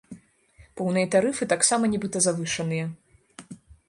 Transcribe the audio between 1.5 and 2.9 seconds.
таксама нібыта завышаныя.